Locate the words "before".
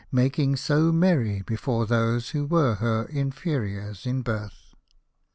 1.43-1.85